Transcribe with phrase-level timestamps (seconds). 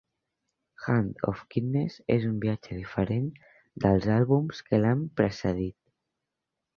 [0.85, 3.27] "Hand of Kindness" és un viatge diferent
[3.85, 5.77] dels àlbums que l'han precedit.